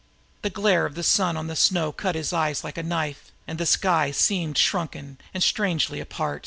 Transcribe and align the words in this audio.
The 0.41 0.49
glare 0.49 0.87
of 0.87 0.95
the 0.95 1.03
sun 1.03 1.37
on 1.37 1.45
the 1.45 1.55
snow 1.55 1.91
cut 1.91 2.15
his 2.15 2.33
eyes 2.33 2.63
like 2.63 2.75
a 2.79 2.81
knife 2.81 3.31
and 3.45 3.59
the 3.59 3.67
sky 3.67 4.09
seemed 4.09 4.57
shrunken 4.57 5.19
and 5.31 5.43
strangely 5.43 6.03
far. 6.03 6.39